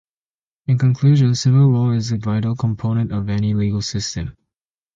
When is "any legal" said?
3.29-3.83